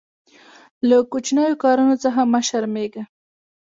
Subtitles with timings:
[0.87, 3.03] له کوچنیو کارونو څخه مه شرمېږه.